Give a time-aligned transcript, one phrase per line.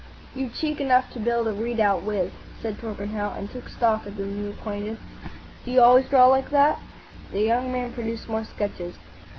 [0.33, 4.25] "You've cheek enough to build a redoubt with," said Torpenhow, and took stock of the
[4.25, 4.99] new acquaintance.
[5.63, 6.79] "Do you always draw like that?"
[7.31, 8.95] The young man produced more sketches.